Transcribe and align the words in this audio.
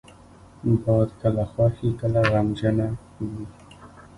باد 0.81 1.09
کله 1.21 1.43
خوښ 1.51 1.75
وي، 1.81 1.91
کله 2.01 2.19
غمجنه 2.31 2.87
وي 3.33 3.45